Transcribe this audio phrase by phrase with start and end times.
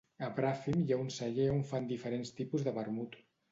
[0.27, 3.23] A Bràfim hi ha un celler on fan diferents tipus de vermut.